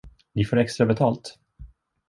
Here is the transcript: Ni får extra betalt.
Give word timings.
Ni 0.35 0.45
får 0.45 0.57
extra 0.57 0.85
betalt. 0.85 1.39